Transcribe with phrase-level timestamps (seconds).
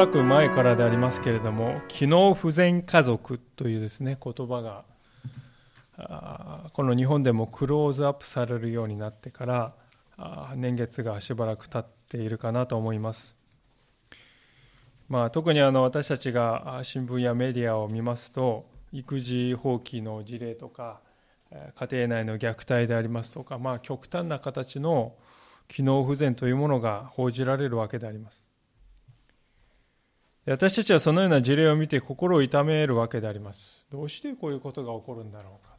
[0.00, 4.84] らく前からでありますけれども機能不全家族というですね言葉が
[6.72, 9.74] この日本でもクローズアップされるようになってから
[10.56, 13.36] 年月がしばらく経っているかなと思います。
[15.10, 21.00] まあ、特にあの私たちが新聞やメディアを見ますと育児放棄の事例とか
[21.74, 25.12] 家庭内の虐待でありますとか、まあ、極端な形の
[25.68, 28.49] 機能不全というものが報じられるわけであります。
[30.46, 33.86] 私たちはそのような事例を見て心を痛めるわけであります。
[33.90, 35.74] どうしてこういうことが起こるんだろうか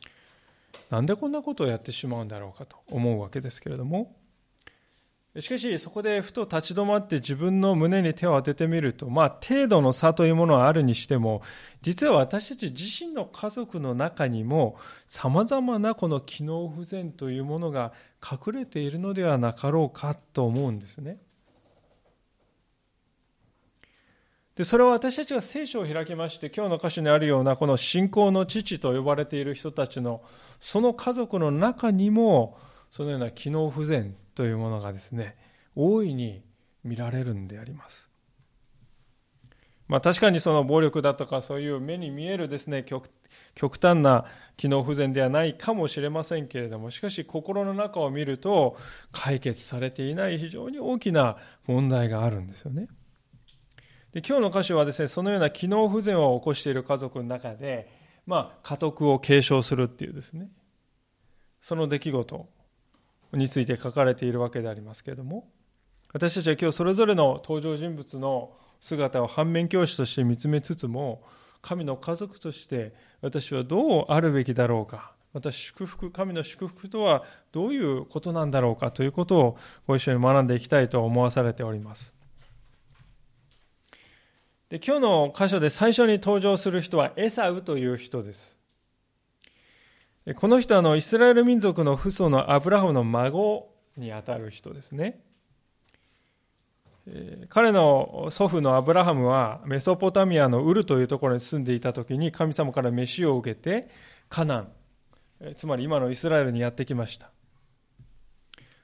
[0.00, 0.94] と。
[0.94, 4.16] なんでこんなことをやってしまうんだろうかと思うわけですけれども、
[5.40, 11.42] しかしそこでふと立ち止まって自分の胸に手を当ててみると、まあ程度の差というものはあるにしても、
[11.82, 21.18] 実は私たち自身の家族の中にも様々なこの機能不全というものが隠れているのではなかろうかと思うんですね。
[24.56, 30.22] で、それは私たちが聖書を開きまして、今日の歌詞にあるような、この信仰の父と呼ばれている人たちの、
[30.58, 32.58] その家族の中にも、
[32.90, 35.36] そのような機能不全というものがですね、
[35.74, 36.42] 大いに
[36.84, 38.10] 見られるんであります。
[39.88, 44.24] まあ確かにその暴力だとかそういう目に見えるですね、極端な
[44.56, 48.76] 機能不全ではないかもしれませんけれども、しかし心の中を見ると
[49.12, 52.88] 解決されていない非常に大きな問題があるんですよね。
[54.16, 57.86] で今日の箇所はですね、そのような機能不全を起こしている家族の中で、
[58.24, 60.48] まあ、家督を継承するっていうですね、
[61.60, 62.48] その出来事
[63.34, 65.50] について書かれているわけでありますけれども、
[66.14, 71.22] 私たちは今日それぞれの登場人物の姿を反面教師として見つめつつも、
[71.60, 77.22] 神の家族として私はどうあるべきだろうか、私祝福、神の祝福とは
[77.52, 82.15] どういうことなんだろうかということをご一緒に学んでいきたいと思わされております。
[84.68, 88.58] で今日の箇所で最初に登場する人はエサウという人です。
[90.34, 95.20] この人はのイスラエル民族の父祖のアブラハムの孫にあたる人ですね。
[97.48, 103.88] 彼の祖父のアブラハムはメソポタミアのウルというところに住んでいた時に神様から飯を受けて
[104.28, 104.72] カナン、
[105.54, 107.30] つまり今のイスラエルにやってきました。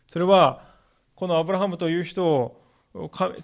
[0.06, 0.65] それは
[1.16, 2.61] このアブラハムという人を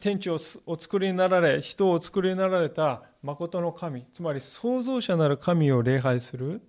[0.01, 6.61] 天地をお作りになられ、人をお作りになられた誠の神、つまり創造者なる神を礼拝する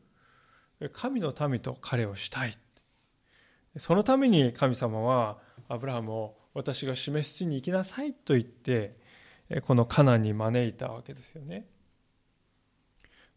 [0.94, 2.57] 神の民と彼をしたい。
[3.78, 8.97] そのために神様はアブラハムを私が示す地に行きなさいと言って、
[9.66, 11.66] このカナンに招いたわけですよね。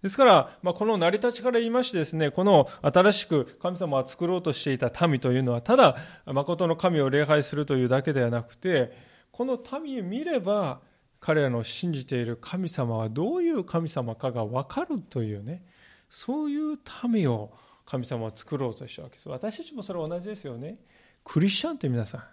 [0.03, 10.81] ですから、まあ、この成り立ちから言いましてですね、この新しく神様が作ろうとしていた民というのは、ただ、誠の神を礼拝するというだけではなくて、この民を見れば
[11.19, 15.65] 彼らの信じている神様はどういう神様かが分かるというね
[16.09, 16.79] そういう
[17.09, 17.53] 民を
[17.87, 19.29] 神様は作ろうとしたわけです。
[19.29, 20.79] 私たちもそれ同じですよね。
[21.25, 22.25] クリスチャンって皆さん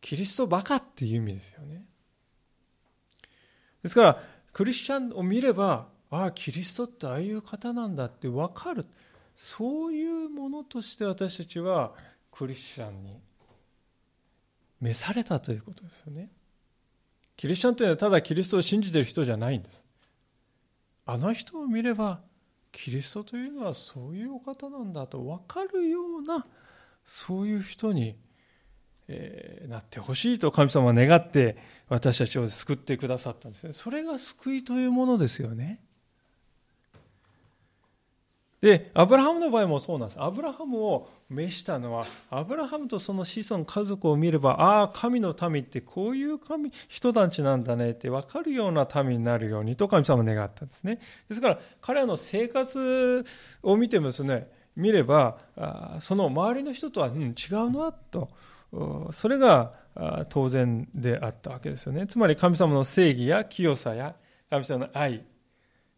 [0.00, 1.84] キリストバカっていう意味ですよね。
[3.82, 4.22] ですから
[4.52, 8.86] クリスチャンを見ればああキリストってああいう方なんだって分かる。
[9.34, 11.92] そういうものとして私たちは
[12.30, 13.20] クリスチャンに
[14.80, 16.30] 召されたということですよね。
[17.36, 19.84] キリスチャンというのはただキリストを信じている人じゃないんです。
[21.04, 22.20] あの人を見れば、
[22.72, 26.46] キリストというのはそういうお方なんだと分かるような、
[27.04, 28.16] そういう人に、
[29.08, 31.56] えー、なってほしいと神様は願って
[31.88, 33.72] 私たちを救ってくださったんですね。
[33.72, 35.80] それが救いというものですよね。
[38.66, 40.20] で、アブラハムの場合もそうなんです。
[40.20, 50.98] アブラハムを召したのは、アブラハムとその子孫、家族を見れば、ああ、神の民ってこういう神、人たちなんだねって分かるような民になるようにと神様願ったんですね。
[51.28, 53.24] ですから、彼らの生活
[53.62, 55.38] を見てもですね、見れば、
[56.00, 58.30] その周りの人とは、うん、違うなと。
[59.12, 59.74] それが
[60.28, 62.08] 当然であったわけですよね。
[62.08, 64.16] つまり神様の正義や清さや
[64.50, 65.24] 神様の愛、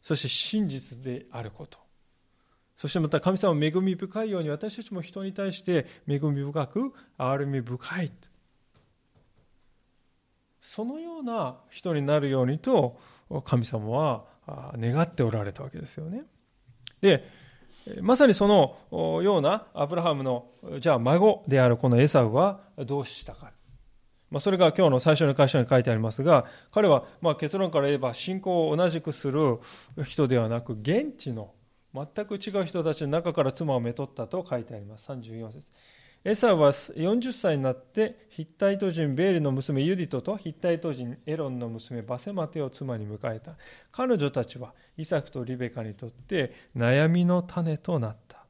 [0.02, 1.87] そして真実であること。
[2.78, 8.12] そしてまた神様恵み深いように私たちも人に対して恵み深く憐れみ深い。
[10.60, 13.00] そのような人になるようにと
[13.44, 14.26] 神様は
[14.78, 16.22] 願っておられたわけですよね。
[17.00, 17.28] で
[18.00, 20.46] まさにそのようなアブラハムの
[20.78, 23.50] じゃあ孫であるこのエサウはどうしたか。
[24.30, 29.58] まあ、それが今日の最初の会社に書いてありますが彼はま結論から言えば信仰を同じくする
[30.04, 31.54] 人ではなく現地の
[31.94, 35.10] 全く違う人たちの中から妻をめとったと書いてあります。
[35.10, 35.62] 34節。
[36.24, 43.56] エサは40歳になってヒッタイト人ベーリの娘ユディトとヒッタイト人エロンの娘バセマテを妻に迎えた。
[43.92, 48.44] 彼女たちはイサクとリベカにとって悩みの種となった、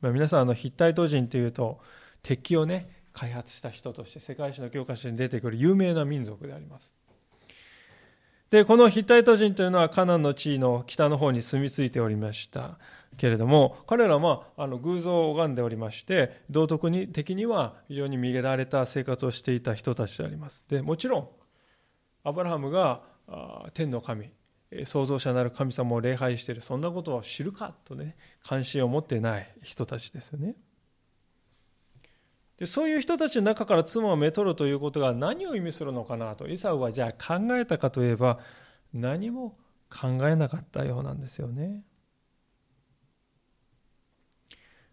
[0.00, 1.80] まあ、皆さんあのヒッタイト人というと
[2.22, 6.94] 敵をね開発した人として世界史の教科書に出てくる有名な民族であります。
[8.50, 12.78] でこのヒッタイト人というのはカナンの地位の北の方に住み着いておりました
[13.16, 20.64] けれども彼らはあの偶像を拝んでおりまして道徳に的には非常に乱れた生活をしていた人たちであります。
[20.68, 21.28] でもちろん
[22.24, 23.02] アブラハムが
[23.72, 24.30] 天の神
[24.84, 30.56] 創造者なる神様を礼拝しているそんなことを知るかとね関心を持ってない人たちですよね。
[32.60, 36.46] でそういう人たちの中から妻をめとるということが何を意味するのかなと。
[36.46, 38.38] イサウはじゃあ考えたかといえば
[38.92, 39.56] 何も
[39.88, 41.82] 考えなかったようなんですよね。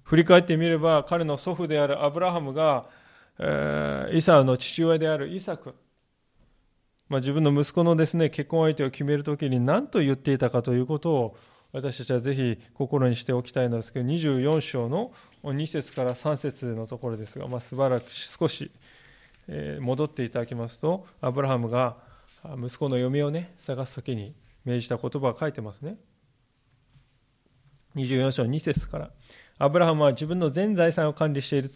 [0.04, 2.90] 振り返ってみれば彼の祖父であるアブラハムが、
[3.38, 5.76] えー、イサウの父親であるイサク、
[7.10, 11.38] まあ、自分の息子のですね結婚相手を決めるときに何と言っていたかということを
[11.72, 15.12] 私たちはぜひ心にしておきたいのですけど24章の
[15.44, 18.72] 2節から3節のところですが、まあ、しばらく少し
[19.80, 21.98] 戻っていただきますとアブラハムが
[22.58, 24.34] 息子の嫁をね探す時に
[24.66, 25.98] 命じた言葉が書いてますね
[27.96, 29.12] 24章2節から
[29.60, 31.70] アブラハムは自分の全財産を管理している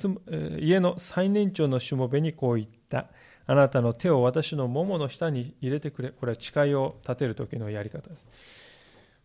[0.60, 3.08] 家の最年長のしもべにこう言った。
[3.48, 6.12] あなたの手を私のももの下に入れてくれ。
[6.12, 8.26] これは誓いを立てる時のやり方です。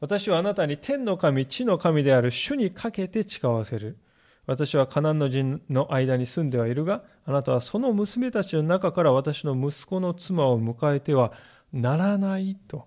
[0.01, 3.99] 私はあなたに天の神、地の神である主にかけて誓わせる。
[4.47, 11.33] 私はカナンの人の間に住んではいるが、あなたはその娘たちの中から私の息子の妻を迎えては
[11.73, 12.87] ならないと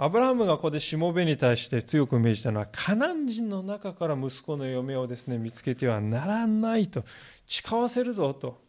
[0.00, 7.04] アブラハムがここでしもべに対して強く命じたのは、カナン人の中から息子の嫁をですね、見つけてはならないと、
[7.48, 8.62] 誓わせるぞと、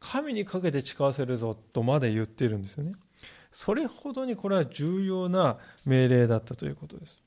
[0.00, 2.92] 神にかけて誓わせるぞとまで言っているんですよね。
[3.50, 7.22] それほどにこれは重要な命令だったということです。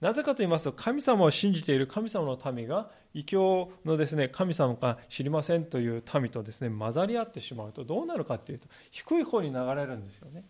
[0.00, 10.44] なぜかと言いますと、神様を信じている神様の民が、異教のですね、神様か知りませんという民とですね、混ざり合ってしまうとどうなるかというと、低い方に流れるんですよね。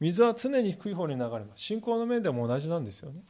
[0.00, 3.22] 水は常に低い方に流れます信仰の面でも同じなんですよね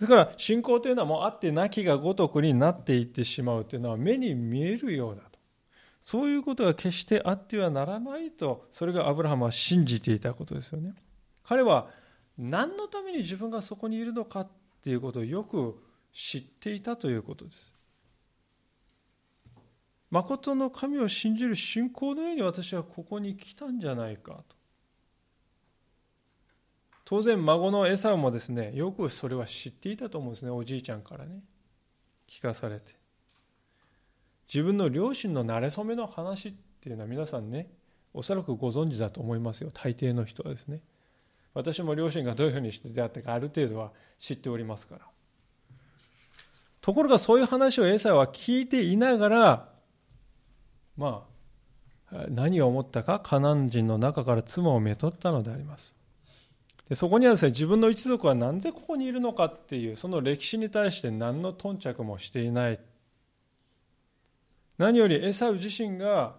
[0.00, 5.22] だから信仰というのはもうあってなきがごとくになっていってしまうというのは目に見えるようだ
[6.00, 10.94] そういうことが決してあってはならないとそれがアブラハムは信じていたことですよね。
[11.44, 11.88] 彼は
[12.38, 14.48] 何のために自分がそこにいるのかっ
[14.82, 15.78] ていうことをよく
[16.12, 17.74] 知っていたということです。
[20.10, 24.56] 誠の神を信じる信仰の上に私はここに来たんじゃないかと。
[27.04, 31.42] 当然孫のエサウもですねよくそれは知っていたと思うんですねおじいちゃんからね。
[32.28, 32.99] 聞かされて。
[34.52, 37.70] 自分の両親の馴れ初めの話っていうのは皆さんね
[38.12, 39.70] おそらくご存知だと思いますよ。
[39.72, 40.80] 大抵の人はですね。
[41.54, 45.02] 私も両親がどういうふうにして出会ったかある程度は知っておりますから。
[46.80, 49.68] ところがそういう話をエサは聞いていながら
[50.96, 51.24] ま
[52.12, 55.94] あ何を思ったかカナン人の中から妻をめとったのであります。
[56.88, 62.80] でそこにはですね自分の一族は何でここにいるのかっていうその歴史に対して何の頓着もしていない。
[64.80, 66.36] 何よりエサウ自身が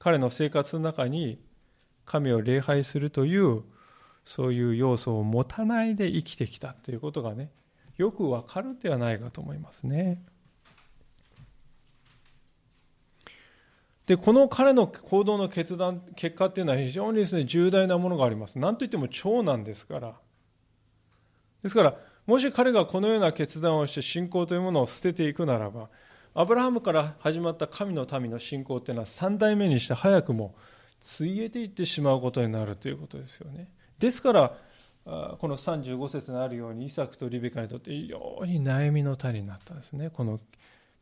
[0.00, 1.40] 彼の生活の中に
[2.04, 3.62] 神を礼拝するという
[4.24, 7.52] そういう要素を持たないで生きてきたということがね
[7.96, 10.20] よくわかるではないかと思いますね。
[14.06, 18.58] で、この彼の行動の決断、結果っていうのは非常にですね、重大なものがあります。
[18.58, 20.14] なんといっても長男ですから。
[21.62, 21.96] ですから、
[22.26, 25.88] もし彼がこのような決断をして信仰というものを捨てていくならば、
[26.38, 30.54] アブラハムから始まった神の民の信仰っていうのは3代目にして早くも
[31.00, 33.72] ついえていってしまうことになるということですよね。
[33.98, 34.58] ですから、
[35.06, 40.38] この35節にあるように、イサクとリベカにとって非常に悩みの種になったんですね、この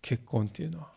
[0.02, 0.92] 結婚っていうのは。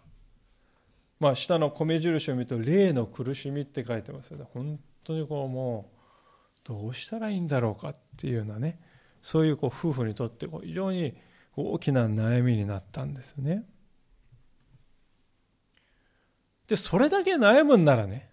[1.20, 4.46] まあ、下の米印を見ると、霊の苦しみって書いてますよね。
[4.53, 8.79] 本当にこうもう、どうしたらいいんだろうかっていうようなね、
[9.24, 11.15] そういうこう夫婦にとって非常に
[11.56, 13.65] 大きな悩みになったんですね。
[16.67, 18.29] で、それだけ悩むんならね、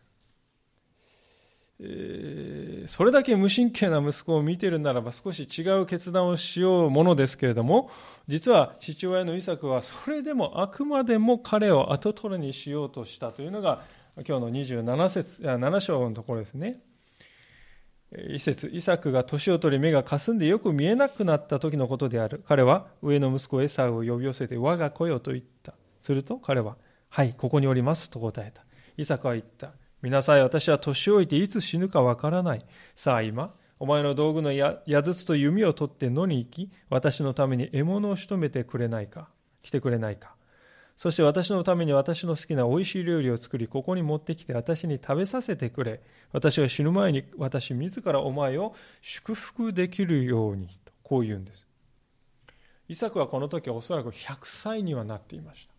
[1.81, 7.91] えー、それだけ無神経な息子を見てるならば少し違う決断をしようものですけれども
[8.29, 13.83] 実は父親のイサクはそれでもあくまでも彼を後取りにしようとしたというのが
[14.17, 16.81] 今日の27節7章のところですね
[18.29, 22.45] 一節、イサクが年を取り目が霞んでよく見えなくなった時のことである。
[22.47, 25.75] 彼は上の息子エサウを呼び寄せて我が子よと言った。
[25.99, 26.76] すると彼は、
[27.14, 28.64] はい、ここにおりますと答えた。
[28.97, 29.71] イサクは言った。
[30.02, 32.66] 見なさい、私は年老いていつ死ぬかわからない。
[32.97, 39.28] さあ今、お前の道具の矢筒と弓を取って野に行き、私のために獲物を仕留めてくれないか、
[39.62, 40.35] 来てくれないか。
[40.97, 46.02] そして私のために私の好きな美味しい料理を作り、ここに持ってきて私に食べさせてくれ。
[46.33, 50.66] 私は死ぬ前に私自らお前を祝福できるように。
[50.85, 51.68] とこう言うんです。
[52.88, 55.74] イサクはこの時おそらく100歳にはなっていました。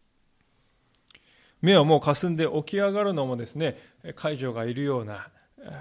[1.65, 3.77] 目はもう霞んで起き上がるのもですね、
[4.15, 5.27] 解除がいるような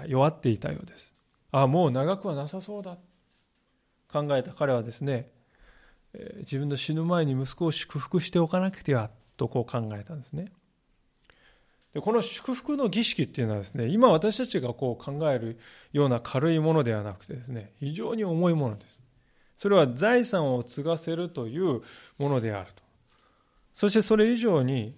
[0.07, 1.13] 弱っていたようです。
[1.51, 2.97] ああ、もう長くはなさそうだ。
[4.11, 5.29] 考えた彼はですね、
[6.39, 10.51] 自分の死ぬ前に息子を祝福しておかなくてはとこう考えたんですね。
[11.93, 15.57] でこの祝福の儀式っていうのはですね、今私たちがこう考える
[15.93, 19.01] ような軽いものではなくてですね、非常に重いものです。
[19.55, 21.81] それは財産を継がせるという
[22.17, 22.83] ものであると。
[23.73, 24.95] そしてそれ以上に、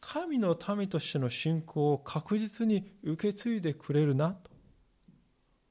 [0.00, 4.50] 神の民としての信仰を確実に受け継いでくれるなと。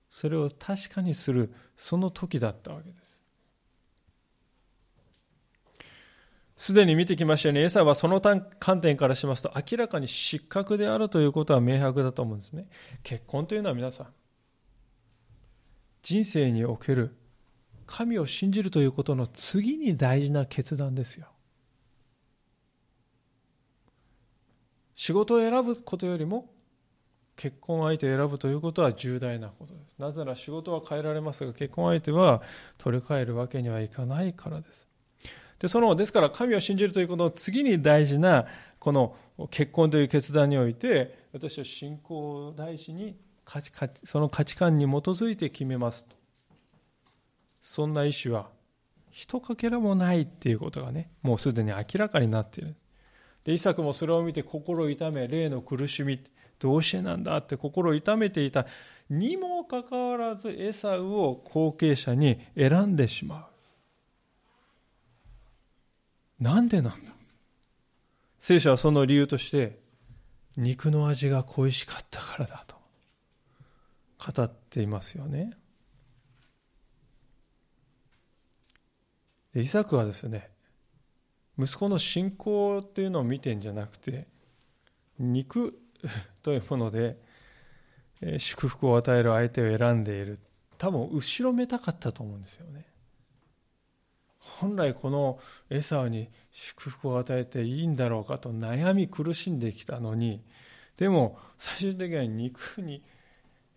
[0.09, 3.23] それを確かにする、その時だったわけです。
[6.55, 12.67] すでに見てきましたように、エサはその観点からしますと、明らかに失格であるということは明白だと思うんですね。
[13.01, 14.07] 結婚というのは皆さん、
[16.01, 17.15] 人生における
[17.85, 21.27] 神を信じるということの次に大事な決断ですよ。
[24.99, 26.49] 仕事を選ぶことよりも
[27.37, 29.95] 結婚相手を選ぶということは重大なことです。
[29.97, 32.41] なぜなら仕事は変えられますが結婚相手は
[32.77, 34.89] 取り替えるわけにはいかないからです。
[35.57, 38.45] で、その、ですから神を信じるということの次に大事な、
[38.77, 39.15] この
[39.51, 43.15] 結婚という決断において、私は信仰を大事に
[43.45, 43.71] 価値、
[44.03, 46.17] その価値観に基づいて決めますと。
[47.61, 48.49] そんな意思は、
[49.11, 52.75] 一かけらもないっていうことがね、もうすでに明らかになっている。
[53.43, 56.19] で、イサクもそれを見て心を痛め、霊の苦しみ、
[56.59, 58.67] どうしてなんだって心を痛めていた
[59.09, 63.47] にもかかわらずエサウを後継者に選んでしま
[66.39, 66.43] う。
[66.43, 67.13] なんでなんだ？
[68.41, 69.79] 聖書はその理由として
[70.57, 72.75] 肉の味が恋しかったからだと
[74.33, 75.51] 語っていますよね。
[79.53, 80.49] でイサクはですね
[81.59, 84.27] 息子の信仰っていうのを見てんじゃなくて
[85.19, 85.77] 肉
[86.41, 87.17] というもので
[88.37, 90.39] 祝福を与える相手を選んでいる
[90.77, 92.85] 多分後ろめたかったと思うんですよね。
[94.39, 95.39] 本来この
[95.69, 100.41] エサウに祝福を与えていいんだろうかと悩み苦しんできたのに
[100.97, 103.03] でも最終的には肉に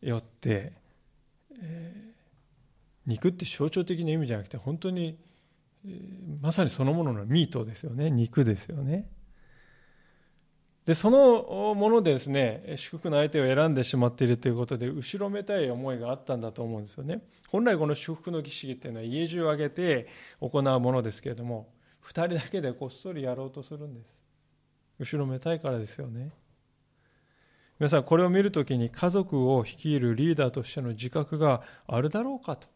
[0.00, 0.72] よって、
[1.60, 2.12] えー、
[3.06, 5.18] 肉って象徴的な意味じゃなくて本当に、
[6.40, 9.08] まさにそのもののミートですよね肉ですよね。
[10.84, 17.22] で、そのものでですね、祝福の相手を選んでしまっているということで、後ろめたい思いがあったんだと思うんですよね。
[17.48, 20.08] 本来この祝福の儀式っていうのは家中を挙げて
[20.40, 24.12] 行うものですけれども、二人だけでこっそりやろうとするんです。
[24.98, 26.32] 後ろめたいからですよね。
[27.78, 32.68] 皆さん、これを見るときに家族を率いるリーダーとしての自覚があるだろうかと。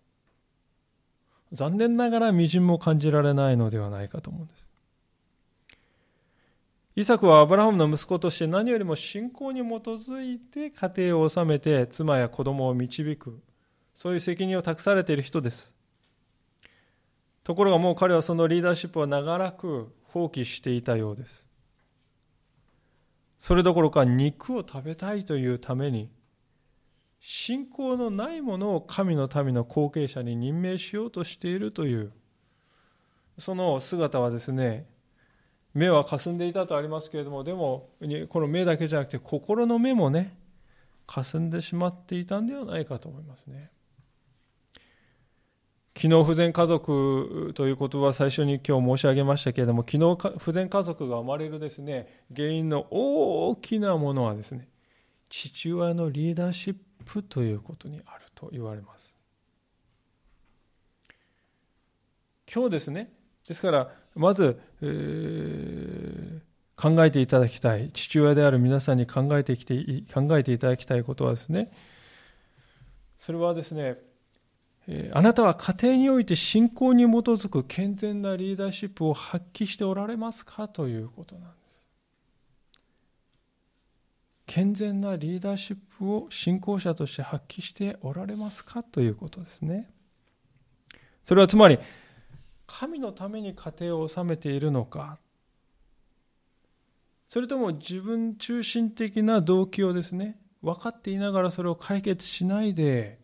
[1.52, 4.66] 残念ながら微塵も感じられないのではないかと思うんです。
[6.98, 13.38] イサクはアブラハムの息子として何よりも信仰に基づいて家庭を治めて妻や子供を導く
[13.92, 15.74] そういう責任を託されている人です
[17.44, 21.46] ところがもう彼はそのリーダーシップを長らく放棄していたようです
[23.38, 26.08] それどころか肉を食べたいというために
[27.20, 32.12] 信仰のないものを神の民の後継者に任命しようとしているという。
[33.38, 34.86] その姿はですね
[35.74, 37.90] 目は霞んでいたとありますけれどもでも
[38.30, 40.38] この目だけじゃなくて心の目もね
[41.06, 43.70] 霞んでしまっていたんではないかと思いますね。
[45.92, 54.68] 機能不全家族という言葉は最初に今日申し上げましたけれども機能不全家族が生まれるですね原因の大きなものはですね
[55.30, 56.85] 父親のリーダーシップ。
[57.06, 59.16] プということにあると言われます。
[62.52, 63.10] 今日ですね。
[63.48, 66.40] ですからまず、えー、
[66.76, 69.76] 考えていただきたい父親である皆さんに考えてきて
[70.12, 71.72] 考えていただきたいことはですね。
[73.16, 73.96] それはですね
[75.12, 80.68] あなたは家庭において信仰に基づく健全なリーダーシップを発揮しておられますか？
[80.68, 81.65] ということなんです。
[84.46, 89.90] 健全なリーダーシップを信仰者として発揮しておられますかということですね。
[91.24, 91.78] それはつまり、
[92.66, 95.18] 神のために家庭を治めているのか、
[97.28, 103.18] それとも自分中心的な動機をですね、分かっていながらそれを解決しないで、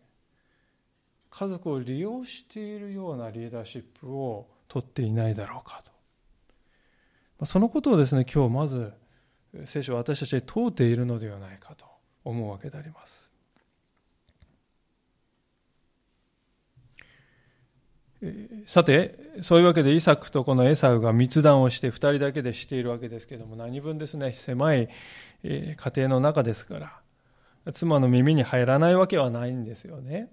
[1.29, 5.81] 家族を利用しているようなリーダーシップを取っていないだろうか
[7.39, 7.45] と。
[7.45, 8.93] そのことをですね、今日まず
[9.65, 11.85] 聖書は私たちに問うているのではないかと
[12.23, 13.29] 思うわけであります。
[18.67, 24.89] さて、そういうわけでイサクとこのエサウが密談をして2人だけでしているわけですけども、何分ですね、狭い
[25.43, 26.79] 家庭の中ですか
[27.65, 30.31] ら、妻の耳に入らないわけはないんですよね。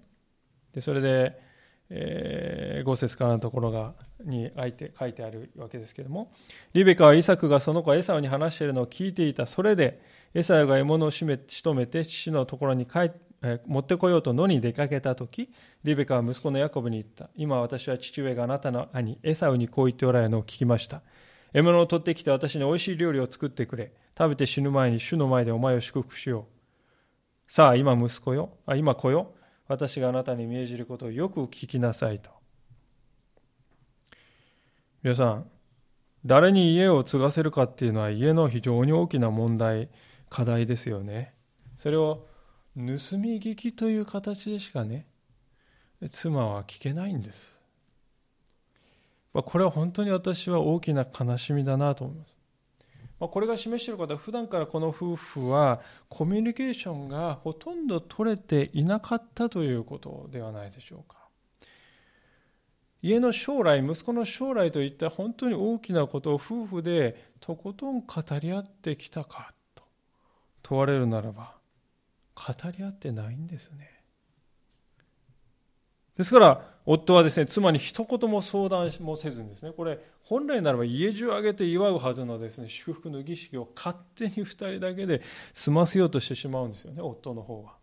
[0.73, 1.50] でそれで、
[1.93, 3.93] えー、5節からのところが
[4.23, 6.31] に書いて書いてあるわけですけれども、
[6.73, 9.45] リベカはイサクがその子エサウに話しているのを聞いていた。
[9.45, 10.01] それで、
[10.33, 13.11] エサウが獲物をしめ仕留めて父のところに帰
[13.65, 15.49] 持ってこようと野に出かけた時
[15.83, 17.29] リベカは息子のヤコブに言った。
[17.35, 21.01] 今私は父上があなたの兄エサウにこう言っておられるのを聞きました。
[21.51, 23.91] 獲物を取ってきて私においしい料理を作ってくれ。
[24.17, 26.47] 食べて死ぬ前に主の前でお前を祝福しよ
[27.49, 27.51] う。
[27.51, 28.51] さあ今息子よ。
[28.65, 29.33] あ今子よ。
[29.71, 32.29] 私があなたに命じることをよく聞きなさいと。
[35.01, 35.49] 皆さん
[36.25, 39.89] 誰に家を継がせるかっていうのは家の非常に大きな問題
[40.29, 41.33] 課題ですよね。
[41.77, 42.27] それを
[42.75, 42.81] 盗
[43.17, 45.07] み聞きという形でしかね
[46.09, 47.59] 妻は聞けないんです、
[49.33, 52.35] ま、これは本当に私は大きな悲しみだなと思います、
[53.21, 61.17] まあ、これが示していることは普段からこの夫婦はコミュニケーションがほとんど取れていなかったということではないでしょうか
[63.03, 68.05] 家の将来息子の将来といった本当に大きなことを夫婦でとことん語
[68.41, 69.83] り合ってきたかと
[70.63, 71.53] 問われるならば
[72.33, 74.01] 語り合ってないんですね。
[76.17, 79.99] ですから、夫はですね、妻に一言も相談もせずにですね、これ、
[80.31, 85.21] 本来ならば家中挙げて祝うはずのですね、祝福の儀式を勝手に二人だけで
[85.53, 87.73] 済ませようとしてしまうんですよね、夫の方は。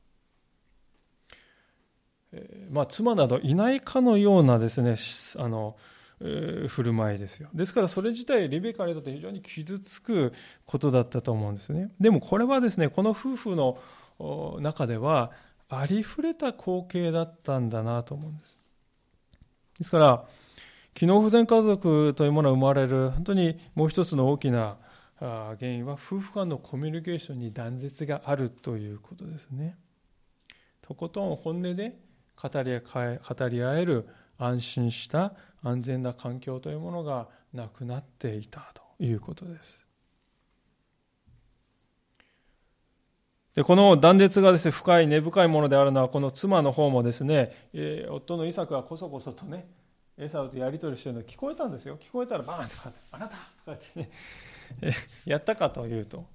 [2.33, 4.97] え、まあ、妻などいないかのようなですね、
[5.37, 5.77] あの、
[6.21, 7.51] 振る舞いですよ。
[7.53, 10.33] ですからそれ自体リベカにとって非常に傷つく
[10.65, 11.91] ことだったと思うんですね。
[12.01, 13.77] でもこれはですね、この夫婦の
[14.63, 15.33] 中では
[15.69, 18.59] ありふれた光景だったんだなと思うんです。
[19.81, 20.25] ですから、
[20.99, 24.79] 機能不全家族というものが生まれる本当にもう一つの大きな
[25.21, 29.77] 原因は夫婦間のコミュニケーションに断絶があるということですね。
[30.83, 31.97] とことん本音で
[32.35, 34.09] 語り語り合える
[34.39, 39.87] 安心した安全な環境というものがなくなっていたということです。
[43.55, 47.53] でこの断絶がですね、深い根深いものであるのは、この妻の方もですね、
[48.11, 49.69] 夫のイサクはこそこそとね、
[50.19, 51.97] エサウとやり取りしてるの聞こえたんですよ。
[51.97, 54.11] 聞こえたらバーンとかあなたとかってね、
[55.25, 56.27] やったかというと、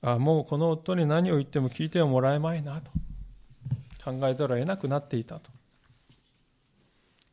[0.00, 2.90] あもうこの夫に何を言っても聞いてはもらえまいなと
[4.04, 5.50] 考えざるを得なくなっていたと。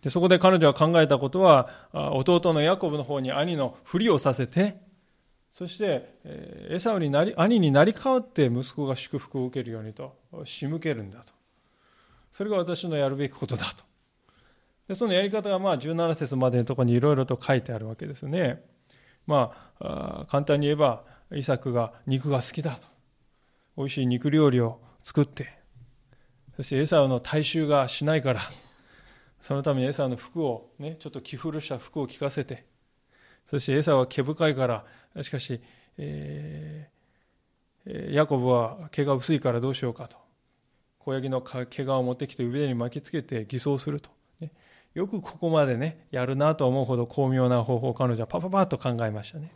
[0.02, 4.78] でそこで彼女は考えたことは、弟のヤコブの方に兄のふりをさせて、
[5.52, 11.34] そして、エサウになり、兄になり代わって息子が祝福を受けるようにと仕向けるんだと。
[12.32, 13.89] それが私のやるべきことだと。
[14.90, 18.66] でそのやり方がまあ17節までのところにいろいろと書いてあるわけですね。
[19.28, 22.88] まあ、簡単に言えば、イサクが肉が好きだと。
[23.78, 25.60] 美味しい肉料理を作って、
[26.56, 28.42] そしてエサウの大衆がしないから、
[29.40, 32.66] そのためにエサウの服をね、ちょっと着古した服を着かせて、
[33.46, 34.86] そしてエサウは毛深いから、
[35.22, 35.62] しかし、
[36.00, 40.18] えー、ヤコブは毛が薄いからどうしようかと。
[40.98, 44.10] 小ヤギの毛皮を持ってきて腕に巻きつけて偽装すると。
[44.94, 49.52] よくここまでね、やるなと思うほど巧妙な方法を彼女はパパパッと考えましたね。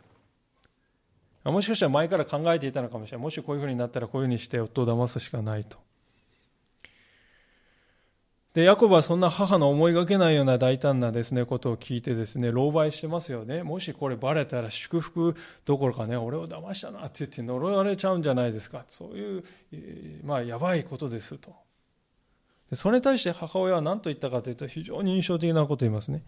[1.44, 3.24] もしかしたら前から考えていたのかもしれない。
[3.24, 5.78] もしこういうふうになったらこういうふうにして夫を騙すしかないと。
[8.54, 13.64] で、ヤコブはそんな母の思いがけないような大胆なですね、ことを聞いてですね、狼狽してますよね。
[13.64, 18.84] もしこれバレたら祝福どころかね、俺を騙したなって言って呪われちゃうんじゃないですか。
[18.88, 19.44] そういう、
[20.22, 21.52] まあ、やばいことですと。
[22.72, 26.24] それに対して母親は何と言ったかというと、非常に印象的なことを言いますね。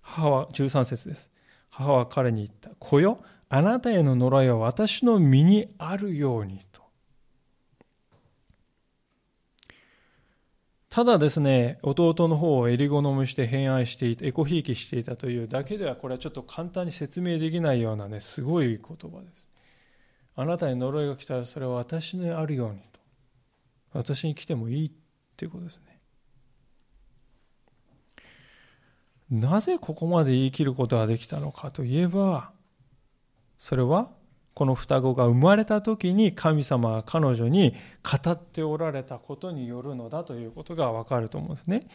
[0.00, 1.28] 母は、13節です。
[1.68, 2.70] 母は彼に言った。
[2.78, 6.82] 子よ、あなたへの呪いは私の身にあるようにと。
[10.88, 19.50] ただですね、弟の方を襟好みして偏愛していた、エコひいきしていたというだけでは、これはちょっと簡単に説明できないようなね、すごい言葉です。
[20.36, 23.00] あなたに呪いが来たらそれは私にあるようにと。
[23.92, 24.92] 私に来てもいい
[25.36, 25.98] っていうことですね。
[29.30, 32.52] なぜここまで言い切ることができたのかといえば、
[33.58, 34.08] それは
[34.54, 41.86] この双子が生まれた時に神様が彼女に語っておられたことによるのだということがわかると思うんですね。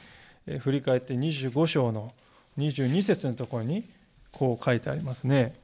[0.45, 2.13] え振り返って25章の
[2.59, 3.89] 22節のところに
[4.31, 5.55] こう書いてありますね。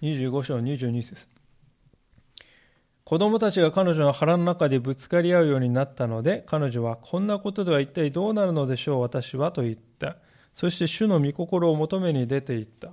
[0.00, 1.37] 25章22節
[3.08, 10.18] 子供たちが彼女の腹の中でぶつかり合うようになったので、彼女は、こんなことでは一体どうなるのでしょう、私はと言った。
[10.52, 12.90] そして主の御心を求めに出て行った。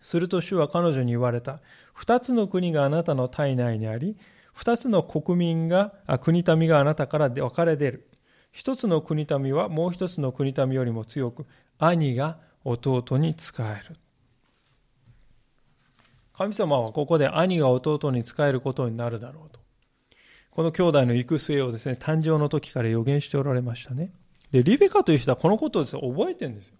[0.00, 1.60] すると主は彼女に言われた。
[1.92, 4.16] 二つの国があなたの体内にあり、
[4.54, 8.08] 二つの国民が、国民があなたから分かれ出る。
[8.50, 11.44] 一つの国民はもう一つの国民よりも強く、
[11.78, 13.96] 兄が弟に仕える。
[16.38, 19.58] 神様はここで兄が弟に仕えることになるだろうと。
[20.50, 24.12] この兄弟の行く末をですね、誕生の時から予言しておられましたね。
[24.52, 26.76] で、リベカという人はこのことをです、ね、覚えてるんですよ。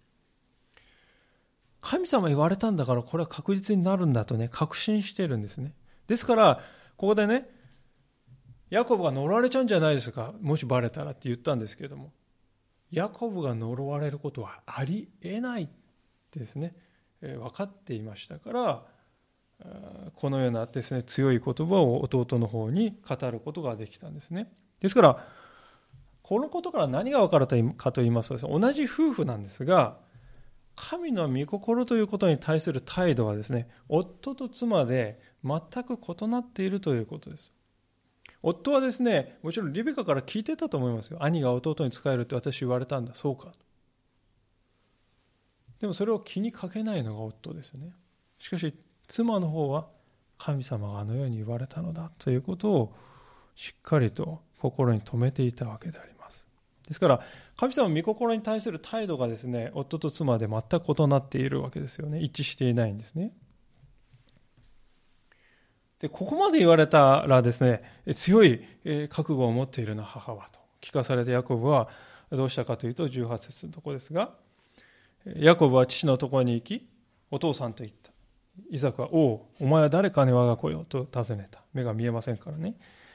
[1.81, 5.75] 神様言われたんだからこれは確実になるんだとね、確信してるんですね。
[6.07, 6.61] ですから、
[6.97, 7.51] ここでね、
[8.71, 12.13] ヤコブが呪われちゃうんじゃないですか、もしバレたらって言ったんですけれども、
[12.93, 15.69] ヤコブが呪われることはありえないっ
[16.31, 16.77] てですね、
[17.23, 18.98] えー、分かっていましたから、
[20.15, 24.53] このようなですね強い言葉を弟の方に語ることができたんですね。
[24.81, 25.25] ですから
[26.23, 29.97] このことから何が分かるかと言いますと同じ夫婦なんですが
[30.77, 37.53] 神の御心ということに対する態度はですね夫と妻で全く異なっているということです。
[38.41, 41.19] 夫はですねもちろんリベカから聞いてたと思いますよ。
[41.23, 43.15] 兄が弟に仕えるって私言われたんだ。
[43.15, 43.53] そうか。
[45.81, 47.93] でもそれを気にかけないのが夫ですね。
[48.39, 48.73] しかし
[49.09, 49.89] 妻の方は
[50.39, 52.95] 神様があのように言われたのだということを
[53.57, 56.47] しっかりと心に留めていたわけであります。
[56.87, 57.21] ですから、
[57.57, 62.21] 神様の御心に対する態度がですね、夫と妻で全く異なっているわけですよね。
[62.21, 63.33] 一致していないんですね。
[65.99, 67.83] で、ここまで言われたらですね、
[68.15, 68.63] 強い
[69.09, 71.89] 覚悟を持っているな、母はと聞かされたヤコブは
[72.31, 74.35] どうしたかというと、18節のところですが、
[75.37, 76.89] ヤコブは父のところに行き、
[77.31, 78.08] お父さんと言った。
[78.71, 81.63] イザクは、おう、お前は誰かに我が子よと尋ねた。
[81.73, 82.75] 目が見えませんからね。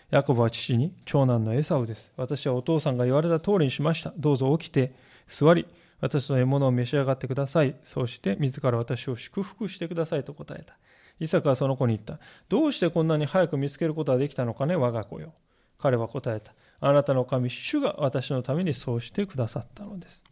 [0.09, 2.11] ヤコブは父に、長男のエサウです。
[2.17, 4.13] 私はお父さんが言われた通りにしました。
[4.17, 4.93] どうぞ起きて、
[5.27, 5.65] 座り、
[6.01, 7.75] 私の獲物を召し上がってください。
[7.83, 10.77] そうして、自ら私を祝福してくださいと答えた。
[11.19, 12.19] イサクはその子に言った。
[12.49, 15.33] どうしてこんなに早く見つけることができたのかね、我が子よ。
[15.79, 16.53] 彼は答えた。
[16.79, 20.23] あなたの神、主が私のためにそうしてくださったのです。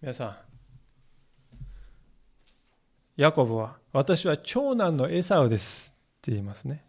[0.00, 0.36] 皆さん、
[3.16, 6.84] ヤコブは、私は長男のエサウですって言いますね。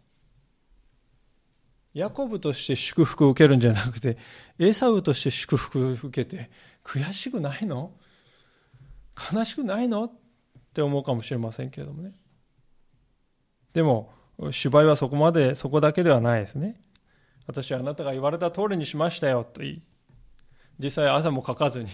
[1.94, 4.18] ヤコブとして祝福を受けるんじゃなくて、
[4.58, 6.50] エサウとして祝福を受けて、
[6.84, 7.92] 悔しくないの？
[9.32, 10.04] 悲しくないの？
[10.04, 10.12] っ
[10.74, 12.12] て思うかもしれませんけれどもね。
[13.72, 14.12] でも、
[14.50, 16.80] 芝居はそこまで、そこだけではないですね。
[17.46, 19.82] 私はあなたが言われた通りにしましたよと言い、
[20.78, 21.88] 実際朝も書かずに、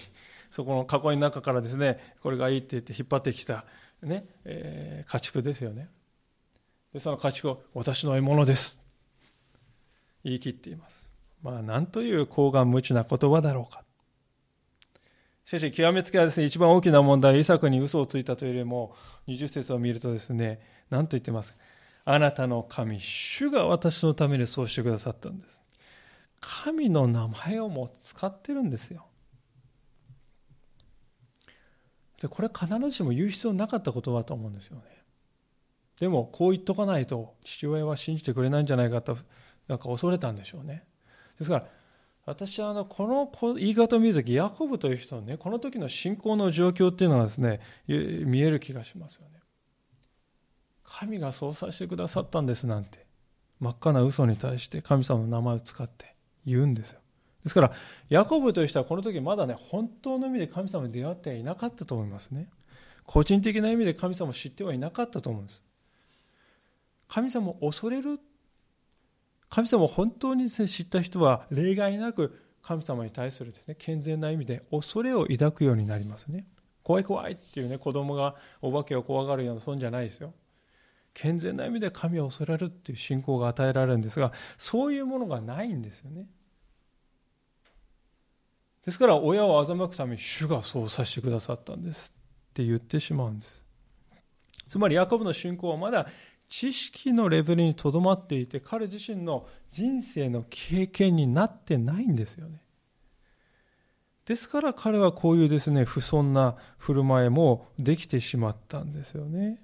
[0.51, 3.66] そこの囲いの中からですね、これがいいって言って引っ張ってきた
[4.03, 5.88] ね、えー、家畜ですよね。
[6.93, 8.85] で、その家畜を私の獲物です。
[10.25, 11.11] 言い切っています。
[11.43, 13.85] まあ、なんという高顔無知な言葉だろうか。
[15.45, 18.95] しかし、極めつけはですね、一番大きな問題は、イサクに嘘をついたというよりも、
[19.27, 20.61] 20節を見るとですね、
[20.91, 21.55] 何と言ってます
[22.05, 25.62] あなたの神、主が私のためにそうしてくださったんです。
[26.41, 29.07] 神の名前をも使ってるんですよ。
[32.23, 34.85] でこれ必ずしも言う必要なかった言葉だと思うんですよね。
[35.99, 39.19] でもこう言っとかないと父親は信じてくれないんじゃないかと
[39.67, 40.85] なんか恐れたんでしょうね。
[41.39, 41.67] ですから
[42.25, 49.41] 私はあのこの言い方を見るとヤコブという人のねこの時の信仰の状況っていうのはですね見える気がしますよね。
[50.85, 53.05] 神がそうさせてくださったんですなんて
[53.59, 56.15] 真っ赤な嘘に対して神様の名前を使って
[56.47, 57.02] 言うんですよ。
[57.42, 57.72] ですから、
[58.09, 62.48] ヤコブという人はこの時まだね、本当の意味で神様に出会ってはいなかったと思いますね。
[63.05, 65.62] 個人的な意味で神様を知ってはいなかったと思うんです。
[67.09, 68.20] 神様を恐れる、
[69.48, 76.46] 神様を本当に、知った人は例外なく神様に対するですね、健全な意味で恐れを抱くようになりますね。
[76.85, 80.33] 怖い怖いっていうね、子供がお化けを怖がるようなそんじゃないですよ。
[81.14, 86.26] 健全な意味で神を恐れるっていう信仰が与えられるんですが、そういうものがないんですよね。
[88.85, 92.14] ですから親を欺くために主がそうさせてくださったんです
[92.51, 93.64] って言ってしまうんです。
[94.68, 96.07] つまりヤコブの信仰はまだ
[96.49, 102.62] 知識のレベルにとどまっていて彼自身の人生の経験になってないんですよね。
[104.25, 109.62] ですから彼はこういうですね不遜な振る舞いもできてしまったんですよね。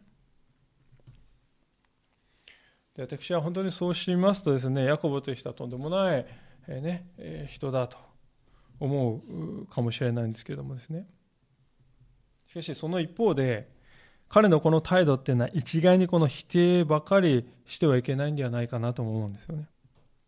[2.96, 6.26] で私は本当にそうしますとですねヤコブという人はとんでもない、
[6.68, 8.07] えー、ねえー、人だと。
[8.80, 11.06] 思うかもしれないんですけれどもですね
[12.48, 13.68] しかしその一方で
[14.28, 19.68] 彼のこの態度っていうのは一概にこの否定ばかりしてはいけないんではないかなと思うんですよね。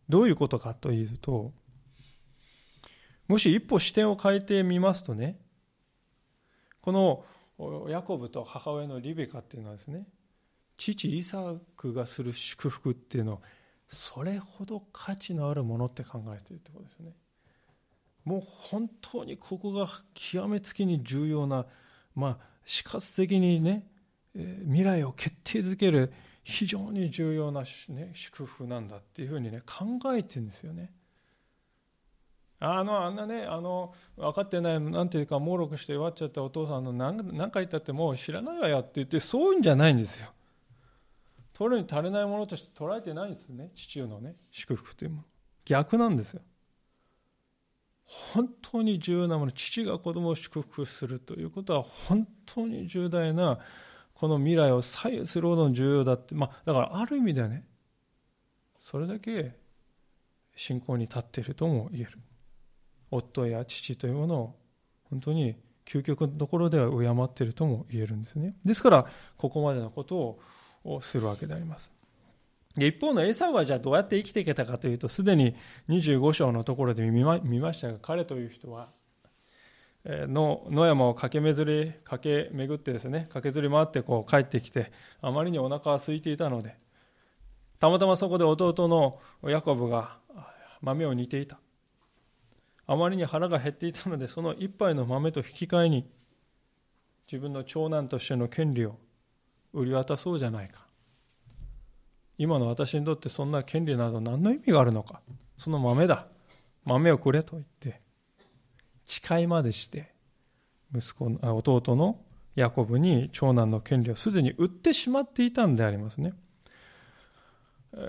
[0.09, 1.53] どういうことかというと、
[3.29, 5.39] もし一歩視点を変えてみますとね、
[6.81, 10.07] このヤコブと母親のリベカっていうのはですね、
[10.79, 13.43] 父イサクがする祝福っていうのを
[13.87, 17.13] それほど価値のあるものって考えているってことですね。
[18.25, 21.67] もう本当にここが極めつきに重要な、
[22.15, 23.87] まあ、死活的にね、
[24.35, 26.13] 未来を決定づける
[26.45, 30.93] 非常に重要な、ね、祝福なんだっていうふうにね考えてるんですよね。
[32.63, 40.29] あのあんなねあの分かってないなんていうか盲録して弱っちゃったお父さんの何何回言ったってもう知らないわよって言ってそういうんじゃないんですよ。
[41.55, 45.25] 取るに足りないものとして捉えてないんですね父のね祝福というもの。
[45.65, 46.43] 逆なんですよ。
[48.11, 53.61] 本当に重要なもの父が子供を祝福するということは本当に重大な
[54.15, 57.65] この未来を左右するほどの重要だって、まあ、だからある意味ではね。
[58.81, 59.57] それだけ
[60.57, 62.19] 信仰に立っているとも言える。
[63.13, 64.57] 夫や父というものを
[65.05, 68.57] 本当に究極のところでは敬っているとも言えるんですね。
[68.65, 70.41] ですからここまでのこと
[70.83, 71.93] をするわけであります。
[72.77, 75.57] 一方のエサウはじゃあどうやって生きていけたかというとすでに
[75.89, 78.89] 25章のところで見ましたが彼という人は
[80.05, 86.77] の野山を駆け巡り駆け巡ってですね駆けずり回ってこう帰ってきてあまりにお腹が空いていたので
[87.81, 89.19] たまたまそこで弟の
[89.51, 90.19] ヤコブが
[90.81, 91.59] 豆を煮ていた。
[92.87, 96.11] あまりに腹が減っていたのでその一杯の豆と引き換えに
[97.31, 98.99] 自分の長男としての権利を
[99.73, 100.90] 売り渡そうじゃないか。
[102.41, 105.21] 今の私にとってそんな権利など何の意味があるのか
[105.59, 106.27] その豆だ
[106.87, 108.01] 豆をくれと言って
[109.05, 110.15] 誓いまでして
[110.95, 112.19] 息子の弟の
[112.57, 116.33] ヤコブに長男の権利をすでに売ってしまっていたんでありますね。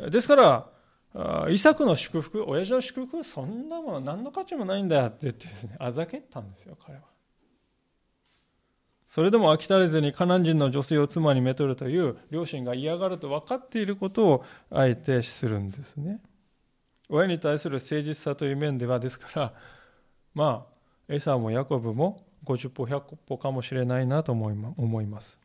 [0.10, 0.36] ですか
[1.13, 7.04] ら、イサクの祝福、親父の祝福、そんなもの何の価値もないんだよって言ってですね、あざけったんですよ、彼は。
[9.12, 16.21] それでも飽き足れずにカナン人の女性を妻にめとるという両親が嫌がると分かっていることをあえてするんですね。
[17.10, 19.54] 親に対する誠実さという面では、ですから、
[20.34, 20.65] ま
[21.10, 24.50] あ、エサもヤコブも50歩100歩かもしれないなと思
[25.02, 25.41] います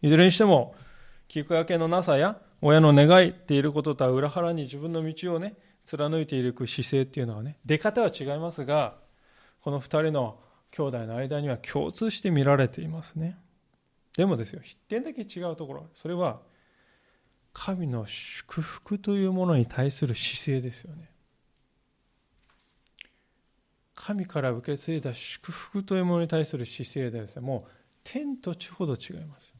[0.00, 0.76] いずれにしても
[1.28, 8.94] 聞く明けのなさや親の願いっていることとは裏腹に自分の道をね貫いていく姿勢っていうのはね出方は違いますが
[9.62, 10.38] この2人の
[10.70, 13.38] 兄弟の間には共通して見られていますね。
[14.16, 16.40] でもですよ一点だけ違うところそれは
[17.52, 21.10] 神の祝福というものに対する姿勢ですよね。
[23.94, 27.36] 神から受け継いだ祝福というものに対する姿勢でです。
[27.36, 27.72] ねもう
[28.04, 29.52] 天と地ほど違います。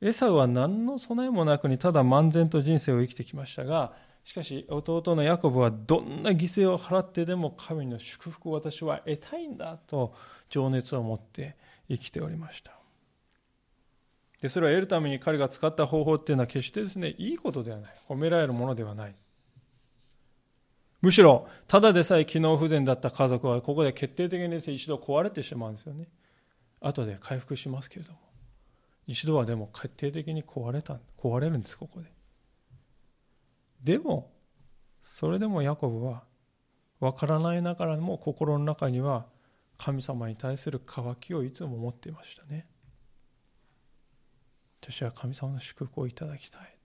[0.00, 3.92] エサウは何の備えもなくにただ漫然と人生を生きてきましたが
[4.24, 10.14] しかし弟のヤコブはどんな犠牲を払ってでも神の祝福を私は得たいんだと
[10.48, 11.56] 情熱を持って
[11.88, 12.72] 生きておりました
[14.40, 19.14] でそれを得るために彼が使った方法っていうのは決してですねいいことではない褒められるものではない
[21.04, 26.08] むしろ、ただでさえ機能不全だった家族は、ここで決定的に一度壊れてしまうんですよね。
[26.80, 28.18] 後で回復しますけれども。
[29.06, 32.06] 一度はでも決定的に壊れた、壊れるんです、ここで。
[33.84, 34.32] でも、
[35.02, 36.24] それでもヤコブは、
[36.98, 39.26] わからないながらも心の中には、
[39.76, 42.66] 神様に対する渇きをいつも持っていましたね。
[44.80, 46.76] 私は神様の祝福をいただきたい。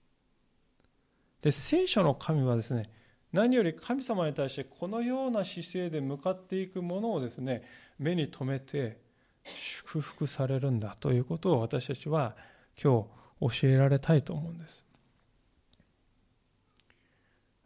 [1.42, 2.92] で、聖書の神はですね、
[3.32, 7.64] 何より神様に対してこのような姿勢で向かっていくものをですね
[8.00, 9.00] 目に留めて
[9.44, 12.36] 祝福されるんだということを私たちは
[12.82, 13.06] 今
[13.40, 14.86] 日教えられたいと思うんです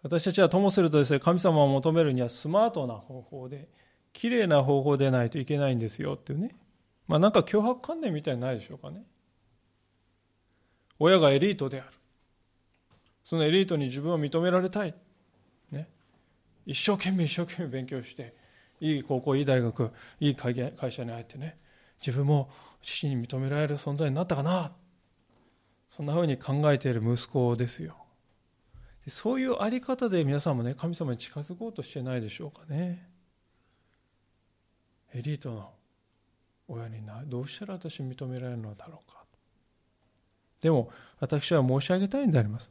[0.04, 3.70] 私たちはともするとですね神様を求めるにはスマートな方法で
[4.12, 6.56] 綺麗な方法でないといけないんですよっていうね。
[7.08, 9.04] まあなんか脅迫観念みたいにないでしょうかね。
[11.00, 11.92] 親がエリートである。
[13.24, 14.94] そのエリートに自分を認められたい。
[15.72, 15.90] ね。
[16.66, 18.36] 一生懸命一生懸命勉強して
[18.80, 20.54] いい高校いい大学いい会
[20.92, 21.58] 社に入ってね。
[22.06, 22.50] 自分も
[22.82, 24.74] 父に認められる存在になったかな。
[25.90, 28.03] そんなふうに考えている息子ですよ。
[29.08, 33.10] そういうあり方で皆さんもね神様に近づこうとしてないでしょうかね。
[35.14, 35.70] エリートの
[36.68, 39.24] 親になどうしたら私認められるのだろうか。
[40.62, 40.90] でも
[41.20, 42.70] 私は申し上げたいんであります。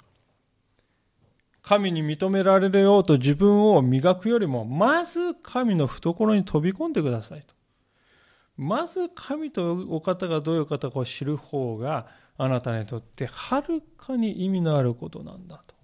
[1.61, 7.55] 神に認められようと自分を磨くよりもまず神の懐に飛び込んでくださいと。
[8.57, 15.75] まず神とお方がどういう方かを知る方があなたにとってはるかに意味のあることなんだと。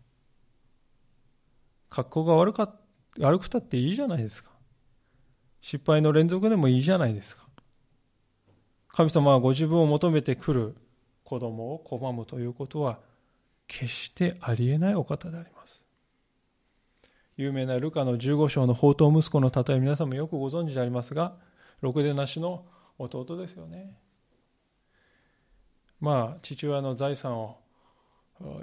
[1.89, 2.75] 格好が悪か
[3.19, 4.51] 悪くたっていいじゃないですか。
[5.61, 7.49] 失敗の連続でもいいじゃないですか。
[8.89, 10.77] 神様はご自分を求めてくる
[11.25, 12.99] 子供を拒むということは
[13.67, 15.87] 決してありえないお方であります。
[17.37, 21.37] 有名なルカの15章の宝刀息子の例え皆さんもよくご存知でありますが
[21.81, 22.67] ろくでなしの
[22.99, 23.97] 弟ですよね。
[26.01, 27.59] まあ父親の財産を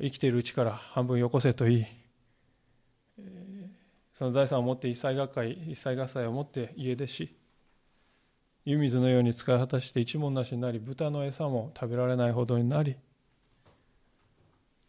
[0.02, 1.88] 生きているうちから半分よこせと言い
[4.18, 7.36] その財産を持って一切学会一切合祭を持って家出し
[8.64, 12.96] 湯水のように使い果たして一文なしになり豚の餌も食べられないほどになり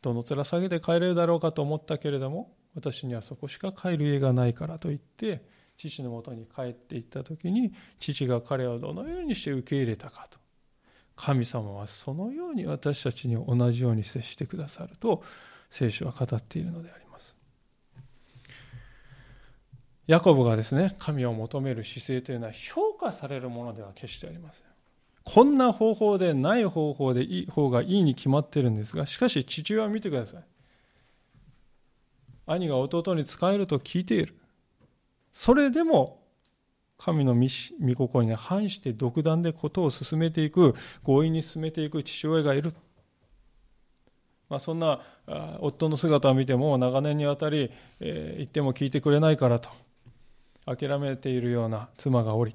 [0.00, 5.42] どの面下げて帰れるだろうかと思ったけれども私にはそこしか帰る家がないからと言って
[5.76, 10.38] 父のもとに帰っていった時に父が彼をどのようにして受け入れたかと。
[11.16, 15.22] 神様はそのように私たちに同じように接してくださると
[15.70, 17.05] 聖書は語っているのであります。
[20.06, 24.66] ヤコブがですね神を求める姿勢というのは評価されるものでは決してありません。
[25.24, 30.44] こんな方法でない方法でいい方がいいに決まってるんですがしかし父親を見てください。
[32.46, 34.36] 兄が弟に仕えると聞いている。
[35.32, 36.22] それでも
[36.96, 37.48] 神の御
[37.94, 42.72] 心に反して独断でことを進めていく強引に進めていく父親がいる、
[44.48, 45.00] まあ、そんな
[45.60, 49.68] 夫の姿を見ても長年にわたり、えー、言っても聞いてくれないからと。
[50.66, 52.54] 諦めているような妻がおり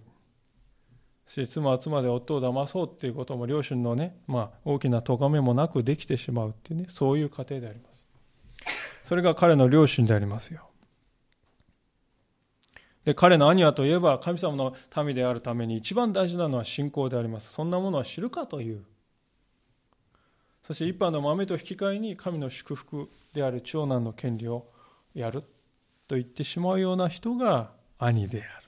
[1.32, 8.06] し妻は妻で夫を騙そうっていうことも両親のね、まあ、大きな咎めもなくできてしまうっていうねそういう過程であります。
[9.06, 10.68] それが彼の両親でありますよ。
[13.06, 17.54] で彼の兄はといえば神様の民であるために一番大事なのは信仰であります。
[17.54, 18.84] そんなものは知るかという。
[20.62, 24.68] そして一般の豆と引き換えに神の祝福である長男の権利を
[25.16, 25.42] やる
[26.08, 27.72] と言ってしまうような人が
[28.06, 28.68] 兄である、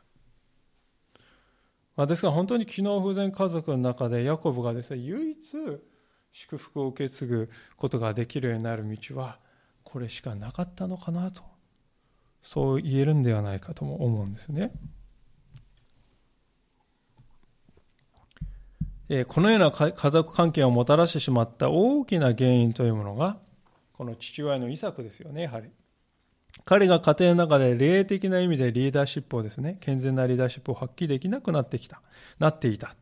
[1.95, 5.57] まあ、ですから本当に機能不全家族の中でヤコブがですね唯一
[6.31, 9.39] 祝福を受け継ぐことができるようになる道は
[9.83, 11.43] これしかなかったのかなと
[12.41, 14.71] そう言えるんではないかとも思うんですね。
[19.27, 23.37] このような家族関係をもたらしてしまった大きな原因というものが、
[23.93, 25.69] この父親のイサクですよね、やはり。
[26.65, 32.01] 彼が家庭の中で霊的な意味でリーダーシップをですね、健全なリーダーシップを発揮できなくなってきた、
[32.39, 32.95] なっていた。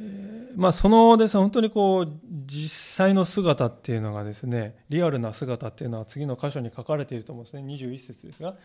[0.00, 7.62] えまあ、そのですね、本当にこう、実際の姿っていうのがですね、リアルな姿っていうのは次の箇所に書かれていると思うんですね。
[7.62, 8.56] 21節ですが、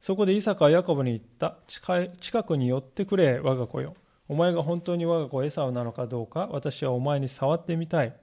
[0.00, 1.58] そこでイサカはヤコブに言った。
[1.66, 3.94] 近近くに寄ってくれ、我が子よ。
[4.28, 8.14] お前が本当に我が子エサウなのかどうか、私はお前に触ってみたい。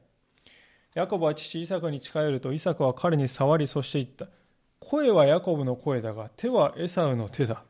[0.95, 4.27] ヤコブは父イサクに近寄ると、イサクは彼に触り、そして言った。
[4.79, 7.63] 声はヤコブの声だが、手はエサウの手だ。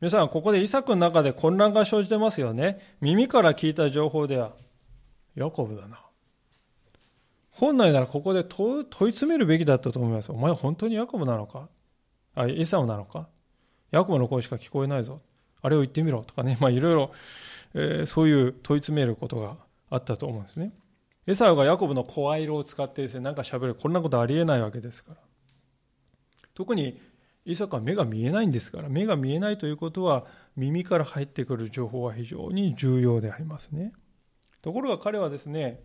[0.00, 2.80] 皆さん、ここでイサクの中で混乱が生じてますよね。
[3.02, 4.52] 耳から聞いた情報では、
[5.34, 6.00] ヤコブだな。
[7.50, 10.32] 本来ならここで問い詰めるべきだったと思います。
[10.32, 11.68] お前本当にヤコブなのか？
[12.34, 13.28] あ、エサウなのか？
[13.90, 15.20] ヤコブの声しか聞こえないぞ。
[15.60, 16.56] あれを言ってみろとかね。
[16.60, 17.12] まあいろいろ、
[17.74, 19.56] え、そういう問い詰めることが
[19.90, 20.72] あったと思うんですね。
[21.26, 23.74] エサウがヤコブの声色を使ってですね、なんか喋る。
[23.74, 25.18] こんなことありえないわけですから。
[26.54, 27.00] 特に
[27.44, 33.92] イサクは目が見えないんですから目が見えないということは耳から入ってくる情報は非常に重要でありますね
[34.62, 35.80] ところが彼はですね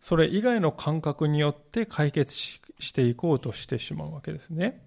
[0.00, 2.60] それ以外の感覚によって解決し
[2.92, 4.84] ていこうとしてしまうわけですね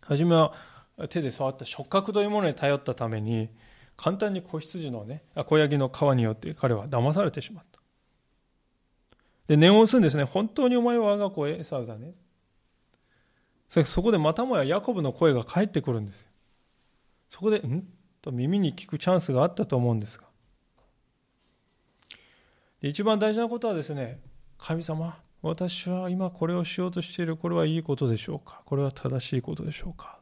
[0.00, 0.54] 初めは
[1.08, 3.50] 手で触った触覚というものに頼ったために
[4.02, 7.78] 簡単に子羊のね子ヤギの皮によって彼は騙されてしまった。
[9.46, 10.24] で念を押すんですね。
[10.24, 12.14] 本当にお前は我が子エサウだね。
[13.84, 16.26] そこでまたもやヤコブの声が返ってくるんですよ。
[17.30, 17.86] そこで、ん？
[18.20, 20.24] と耳に聞くチャンスがあったと思うんですが。
[22.80, 24.20] で一番大事なことはですね、
[24.58, 28.62] 神様、私は今これをしようとしている、これはいいことでしょうか？
[28.64, 30.18] これは正しいことでしょうか？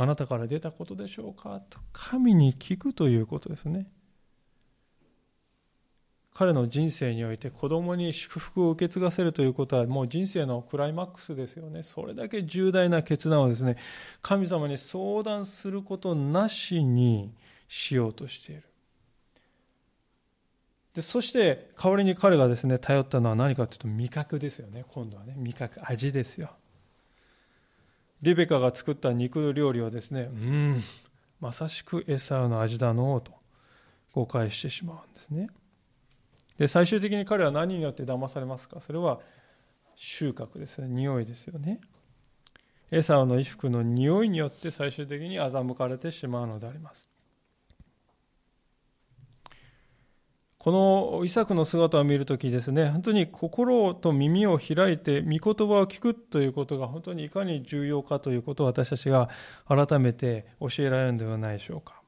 [0.00, 1.60] あなたから出たことでしょうか？
[1.68, 3.90] と神に聞くということですね。
[6.32, 11.82] 彼の人生において子供に祝福を受け継がせるということはもう人生のクライマックスですよね。
[11.82, 13.76] それだけ重大な決断をですね、
[14.22, 17.34] 神様に相談することなしに
[17.66, 18.62] しようとしている。
[20.94, 26.50] でそして代わりに彼がですね頼ったのは何かというと味覚ですよね今度はね味覚味ですよ
[28.22, 30.82] リベカが作った肉料理をですねうん
[31.40, 33.32] まさしくエサウの味だのと
[34.12, 35.48] 誤解してしまうんですね。
[36.58, 38.80] で最終的に彼は何によって騙されますか？
[38.80, 39.20] それは
[39.94, 40.88] 収穫ですね。
[40.88, 41.80] 匂いですよね。
[42.90, 47.08] エサウの衣服の匂いによって最終的に欺かれてしまうのであります。
[50.68, 59.30] このイサクの姿を見るときですね、本当に心と耳を開いて、御言葉を聞くということが本当にいかに重要かということを私たちが
[59.66, 62.02] 改めて教えられるのではないでしょうか。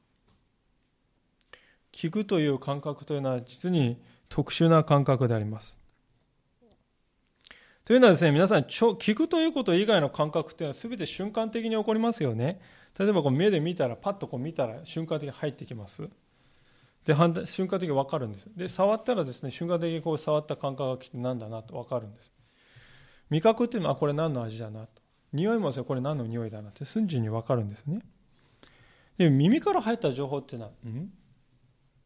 [1.91, 3.99] 聞くという感覚というのは実に
[4.29, 5.79] 特殊な感覚であります。
[7.87, 12.61] というのはですね、皆さん、聞くということ以外の感覚というのは全て瞬間的に起こりますよね。
[12.99, 16.11] 例えばこう目で見たら、パッとこう見たら瞬間的に入ってきます。
[17.05, 17.15] で
[17.47, 18.49] 瞬間的に分かるんです。
[18.57, 22.33] で触ったらですね瞬間的にこう触った感覚が来て何だなと分かるんです。
[23.31, 24.89] 味覚っていうのはこれ何の味だなと。
[25.33, 28.01] 匂いもですねこれ何の匂いだなって瞬時に分かるんですね。
[29.17, 31.11] で耳から入った情報っていうのはん？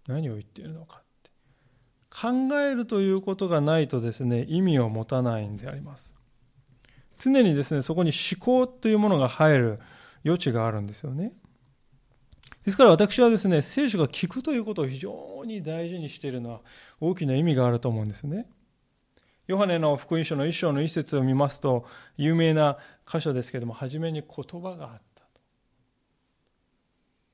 [0.07, 1.31] 何を言っているのかって。
[2.11, 2.29] 考
[2.61, 6.15] えるということがないとですね意味を持たないんであります。
[7.19, 9.81] 常にですねそこに思考というものが入る
[10.25, 11.33] 余地があるんですよね。
[12.65, 16.61] ですから私はですね、聖書が聞くということを非常に大事にしているのは
[16.99, 18.49] 大きな意味があると思うんですね。
[19.47, 21.85] ヨハネの福音書の一章の一節を見ますと、
[22.17, 25.29] 有名な箇所ですけれども、初めに言葉があったと。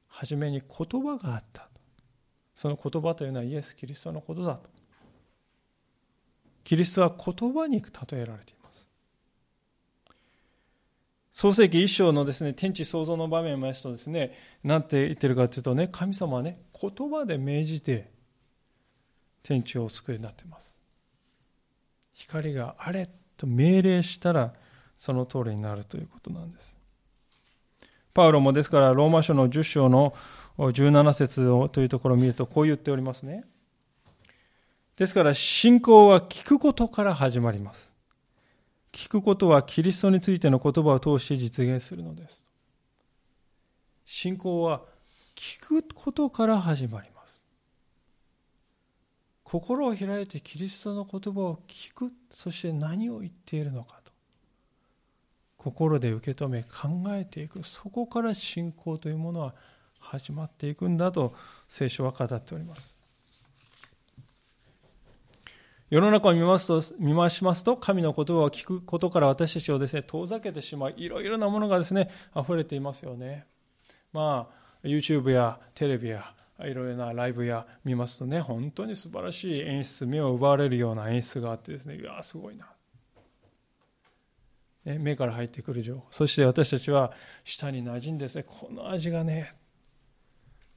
[0.09, 1.68] 初めに言葉があったと。
[2.57, 4.68] その言葉というのはイエス・キリストのことだと。
[6.64, 8.60] キリストは言葉に例えられています。
[11.33, 18.11] 創世記一章のですね、天地創造の場面を見ますとですね、なんて言ってるかというとね、神様はね、言葉で命じて
[19.43, 20.78] 天地をお作りになっています。
[22.12, 24.53] 光があれと命令したら
[24.97, 26.76] その通りになるということなんです。
[28.12, 30.14] パウロもですからローマ書の10章の
[30.59, 33.45] 17節をというところを見るとこう言っておりますね。
[34.97, 37.89] ですから信仰は聞くことから始まります。
[38.93, 42.45] 聞くことはキリストについての言葉を通して実現するのです。
[44.05, 44.82] 信仰は
[45.36, 47.43] 聞くことから始まります。
[49.45, 54.12] 心を開いてキリストの言葉を聞く、そして何を言っているのかと。
[55.57, 57.62] 心で受け止め考えていく。
[57.62, 59.55] そこから信仰というものは
[59.99, 61.34] 始まっていくんだと
[61.68, 63.00] 聖書は語っております。
[65.91, 73.47] 世の中を見ますと、見回しますと、神の言葉を聞くことから私たちをですね、遠ざけてしまう、いろいろなものがですね、溢れていますよね。
[74.12, 82.68] まあ、YouTube やテレビや、いろいろなライブや見ますとね、本当に素晴らしい演出、目を奪われるような演出があってですね、いや、すごいな。
[84.84, 86.07] ね、目から入ってくる情報。
[86.11, 87.12] そして私たちは
[87.43, 89.55] 舌に馴染んでですね、この味がね、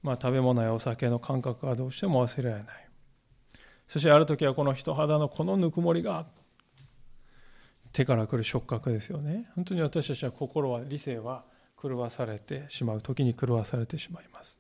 [0.02, 2.90] まあ食べ物やお酒の感覚がどうしても忘れられない。
[3.94, 6.26] そしてある時はこの人肌のこのぬくもりが
[7.92, 9.48] 手から来る触覚ですよね。
[9.54, 11.44] 本当に私たちは心は理性は
[11.80, 14.60] 狂わされてしまう時に狂わされてしまいます。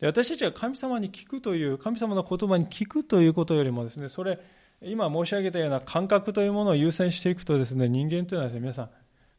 [0.00, 4.40] で私たちは神様に聞くという神様の言葉に聞くということよりもですねそれ
[4.82, 8.90] 今申し上げたような感覚というものを優先していくとですね人間というのはですね皆さん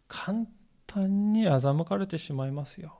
[0.07, 0.45] 簡
[0.87, 2.97] 単に欺かれてしまいますよ。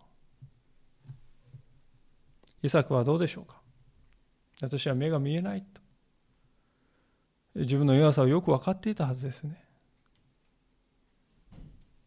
[2.63, 3.58] イサクはどうでしょうか？
[4.61, 5.81] 私は目が見えないと。
[7.55, 9.63] 自分の弱さをよく分かっていたはずですね。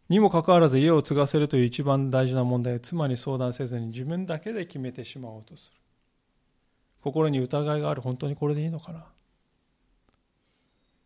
[0.08, 5.76] にもかかわらず家を継がせるという一番大事な問題を妻に相談せずに自分だけで決めてしまおうとする。
[7.02, 8.02] 心に疑いがある。
[8.02, 9.06] 本当にこれでいいのかな。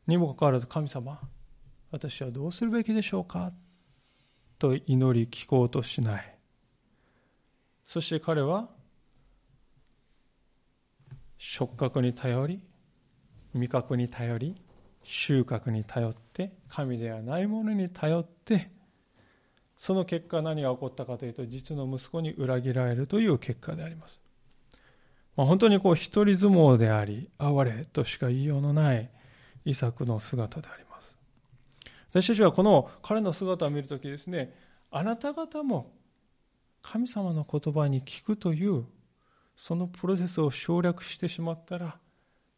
[0.07, 1.21] にもかかわらず神様、
[1.91, 3.53] 私はどうするべきでしょうか
[4.59, 6.39] と祈り聞こうとしない。
[7.85, 8.69] そして彼は
[11.39, 12.61] 触覚に頼り
[13.55, 14.57] 味覚に頼り
[15.03, 18.71] 収穫に頼って神ではないものに頼って
[19.77, 24.21] その結果何が起こったかというと実の息子に裏切られるという結果であります、
[25.37, 29.11] まあ、本当にこう一人相撲であり哀れとしか言いようのない
[29.65, 31.19] イサクの姿であります。
[32.11, 34.55] 私たちはこの彼の姿を見るときですね
[34.91, 35.93] あなた方も
[36.81, 38.87] 神様の言葉に聞くという
[39.57, 41.99] そのプロセスを省略してしまったら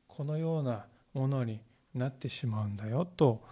[0.09, 1.61] このようなものに
[1.95, 3.43] なってしまうんだよと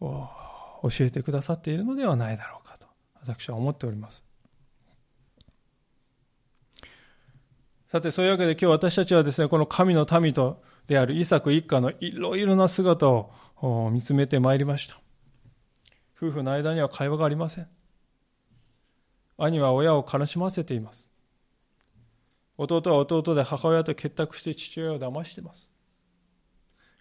[0.00, 2.86] 教えてくださっているのではないだろうかと
[3.20, 4.22] 私は思っております。
[7.88, 13.30] さてそういうわけで今日私たちはですねこの神の民とであるイサク一家のいろいろな姿を
[13.90, 15.00] 見つめてまいりました。
[16.16, 17.68] 夫婦の間には会話がありません。
[19.38, 21.08] 兄は親を悲しませています。
[22.56, 25.72] 弟は弟で母親と結託して父親を騙しています。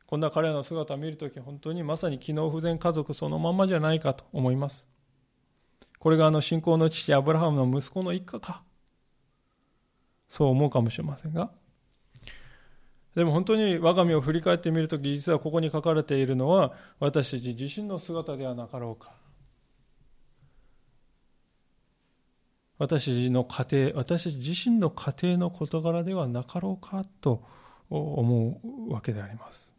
[0.05, 4.89] こんな彼らの姿を見るとき本当にまさに機能不全家族そのままじゃないかと思います。
[5.99, 8.63] これがあの信仰の父アブラハムの息子の一家か。
[10.27, 11.51] そう思うかもしれませんが。
[13.15, 19.22] でも本当に我が身を振り返ってみるとき実はここに書かれているのは私たち自身の姿ではなかろうか。
[22.83, 27.41] 私の家庭私たち自身の家庭の事柄ではなかろうかと
[27.89, 29.71] 思うわけであります。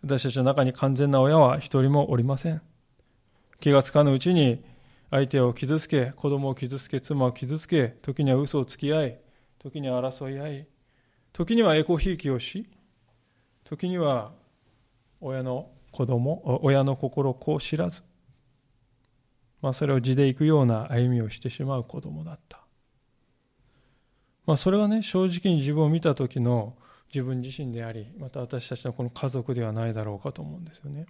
[0.00, 2.62] 私たちの中に完全な親は一人もおりません。
[3.58, 4.62] 気がつかぬうちに
[5.10, 9.18] 相手を傷つけ子供を傷つけ妻を傷つけ時には嘘をつき合い
[9.58, 10.66] 時には争い合い
[11.32, 12.70] 時にはエコひいきをし
[13.64, 14.30] 時には
[15.20, 18.04] 親の子供親の心をこう知らず
[19.60, 22.60] まあ、それを地で行くような歩みをしてしまう子供だった。
[24.46, 26.76] まあ、それはね、正直に自分を見た時の
[27.12, 31.06] 自分自身であり、また私たちのこの家族ではないだろうかと思うんですよね。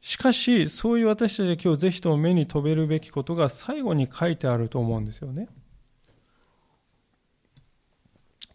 [0.00, 5.48] しかし、そういう私たちが今日ぜひとも目に留めるべきことが最後に書いてあると思うんですよね。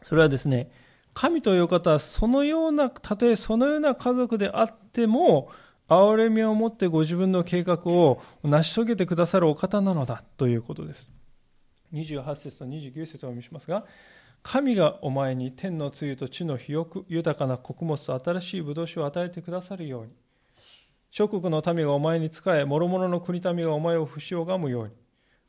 [0.04, 0.72] それはですね、
[1.14, 5.50] 神という方はそのような、たとえそのような家族であっても、
[5.90, 11.10] 憐れみを持ってご自分の計画を成し遂げてくださるお方なのだということです。
[11.94, 13.86] 28節と29節をお見せしますが、
[14.44, 20.12] 神がお前に天の露と地の肥沃豊かな穀物と新しい葡萄酒を与えてくださるように、
[21.10, 24.94] 諸国の民がお前に仕え、諸々の国民がお前を不死拝むように、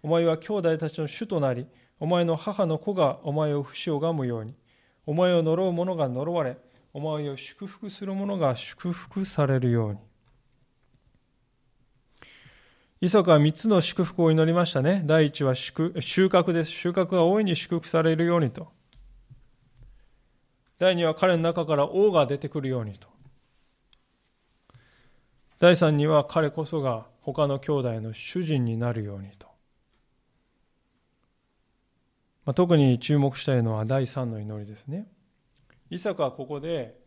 [0.02, 1.66] お前は兄弟たちの主となり、
[1.98, 4.54] お前の母の子がお前を不死拝むように、
[5.04, 6.56] お前を呪う者が呪われ、
[6.92, 10.07] お前を祝福する者が祝福されるように。
[13.00, 15.02] イソカは三つの祝福を祈りましたね。
[15.06, 16.70] 第一は収穫です。
[16.72, 18.72] 収穫が大いに祝福されるようにと。
[20.80, 23.06] 第二は彼の中から王が出てくるようにと。
[25.60, 29.46] 第三には彼こそが他の兄弟の主人になるようにと。
[32.44, 35.06] まあ、特に注目したいのは第三の祈りですね。
[35.90, 36.98] イサクはここで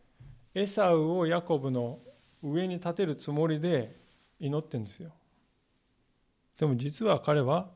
[0.56, 2.00] エサウをヤコブの
[2.42, 4.00] 上に立てるつもりで
[4.40, 5.12] 祈ってるんですよ。
[6.58, 7.70] でも実は彼は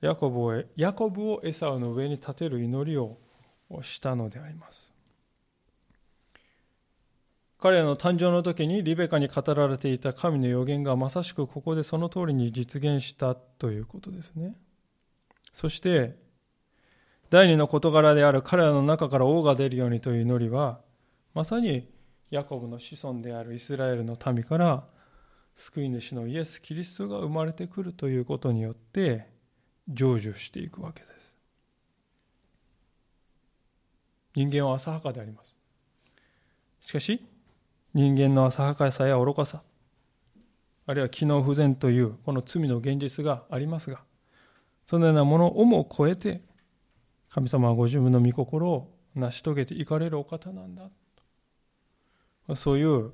[0.00, 3.18] ヤコブをヤコブをエサウの上に立てる祈りを
[3.82, 4.92] したのであります。
[7.58, 14.54] 彼らの誕生の時にリベカに語られていた神の予言がまさしくここでその通りに実現したということですね。
[15.54, 16.14] そして
[17.30, 20.80] 第二の事柄である彼らの中から王が出るようにという祈りは
[21.32, 21.88] まさに
[22.30, 24.84] ヤコブの子孫であるイスラエルの民から
[25.56, 29.28] 救い主のイエス・キリストが生まれてくるということによって
[29.88, 31.34] 成就していくわけです。
[34.34, 35.58] 人間は浅はかであります。
[36.80, 37.24] しかし、
[37.92, 39.62] 人間の浅はかさや愚かさ、
[40.86, 44.00] あるいは機能不全というこの罪の現実がありますが、
[44.84, 46.42] そのようなものをも超えて、
[47.30, 50.90] 神様はご自分の御心を成し遂げていかれるお方なんだ。
[52.56, 53.12] そういう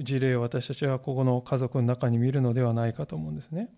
[0.00, 3.70] 事例を私たちはここの家族の中に見るのではないかと思うんですね。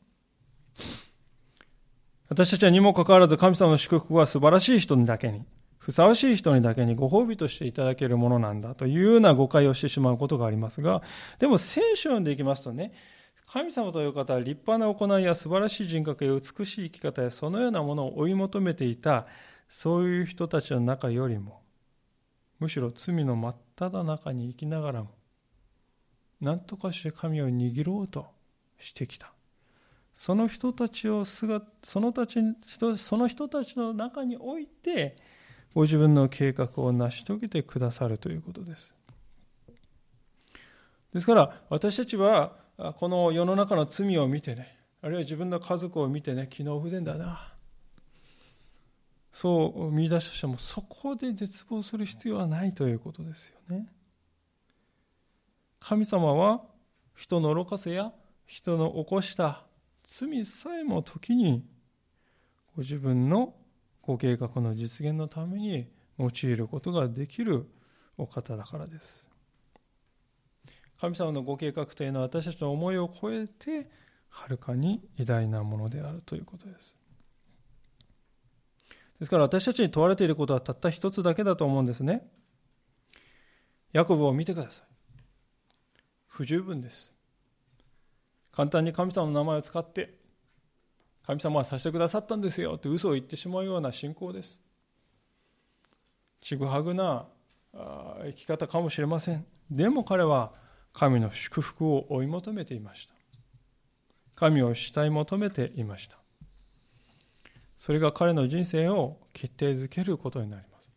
[2.28, 5.44] 私たちはにもかかわらず神様の祝福は素晴らしい人にだけに、
[5.78, 11.02] ふさわしい人にだけにご褒美としていただけるものなんだというような誤解をしてしまうことがありますが、
[11.38, 12.92] でも聖書を読んでいきますとね、
[13.52, 19.26] 神様という方は立派な行いや素晴らしい人格や美しい生き方やそのようなものを追い求めていた
[19.68, 21.60] そういう人たちの中よりも
[22.60, 25.10] むしろ罪の真っ只中に生きながらも
[26.42, 28.26] 何とかして神を握ろうと
[28.78, 29.32] してきた。
[30.14, 32.40] その人たちを姿そのたち
[32.98, 35.16] その人たちの中において
[35.74, 38.94] ご自分の計画を成し遂げてくださるということです。
[41.14, 42.56] ですから私たちは
[42.98, 47.54] この世の中の罪を見てねあるいは自分の家族を見てね機能不全だな。
[49.32, 53.86] そう見出してもそこで絶望する必要はないということですよね。
[55.84, 56.62] 神様は
[57.16, 58.12] 人の愚かせや
[58.46, 59.64] 人の起こした
[60.04, 61.64] 罪さえも時に
[62.76, 63.54] ご自分の
[64.00, 67.66] ご計画の実現のために用いることができる
[68.16, 69.28] お方だからです。
[71.00, 73.90] 神様のご計画というのは私たちの思いを超えて
[74.28, 76.96] はるかに偉大なものであるということです。
[79.18, 82.24] ですから私たちに問われていることはたった一つだけだと思うんですね。
[83.92, 84.91] ヤコブを見てください。
[86.32, 87.12] 不十分です。
[88.52, 90.14] 簡単に神様の名前を使って
[91.26, 94.60] 神様はさせてくださったんですよって嘘を言ってしまうような信仰です。
[96.40, 97.26] ちぐはぐな
[97.74, 99.44] 生き方かもしれません。
[99.70, 100.52] でも彼は
[100.94, 103.14] 神の祝福を追い求めていました。
[104.34, 106.16] 神を慕い求めていました。
[107.76, 110.90] それが彼の人生を決定づけることになります。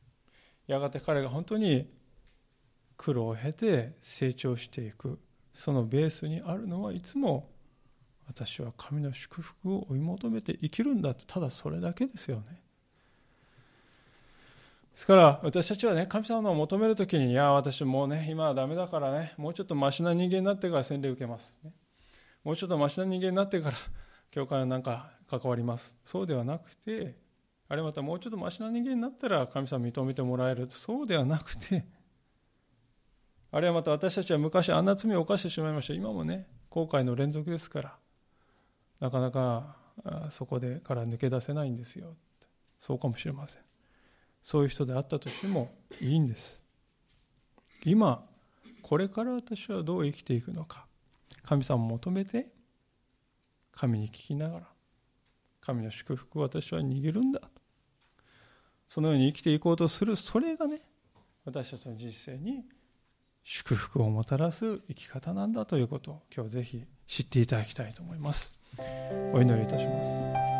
[0.65, 1.93] やがて彼が本当に
[2.97, 5.19] 苦労を経て成長していく、
[5.55, 7.49] そのベースにあるのはいつも
[8.27, 12.43] 私は神の祝福を追い求めて生きるんだってただそれだけですよね。
[14.93, 21.71] ですから私たちはね神様のを求めるときにいや私もうね今はダメだからねもうちょっとマシな人間になってから洗礼受けます、ね、
[22.43, 23.77] もうちょっとマシな人間になってから
[24.31, 25.97] 教会なんか関わります。
[26.03, 27.15] そうではなくて
[27.69, 30.67] あれまたもうちょっとマシな人間になったら神様認めてもらえる。
[30.69, 31.85] そうではなくて
[33.55, 35.93] あるいはまた私たちは昔あんな罪を犯してしまいました。
[35.93, 37.95] 今もね後悔の連続ですから。
[38.99, 39.77] なかなか
[40.29, 42.17] そこでから抜け出せないんですよ。
[42.81, 43.61] そうかもしれません。
[44.43, 46.61] そういう人であったとしてもいいんです。
[47.85, 48.25] 今
[48.81, 50.85] これから私はどう生きていくのか。
[51.41, 52.47] 神様を求めて
[53.71, 54.67] 神に聞きながら
[55.61, 57.39] 神の祝福を私は握るんだ。
[57.39, 57.47] と
[58.89, 60.17] そのように生きていこうとする。
[60.17, 60.81] それがね
[61.45, 62.65] 私たちの人生に
[63.47, 68.53] 祝福をもたらす生き方なんだということを今日ぜひ知っていただきたいと思います。
[69.33, 70.54] お祈りいたします。